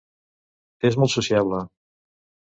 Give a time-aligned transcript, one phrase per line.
[0.89, 1.61] És molt sociable.